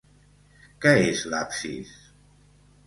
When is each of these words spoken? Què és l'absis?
Què 0.85 0.95
és 1.11 1.21
l'absis? 1.35 1.95